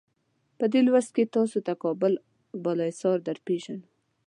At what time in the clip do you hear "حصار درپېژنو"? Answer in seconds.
2.91-3.85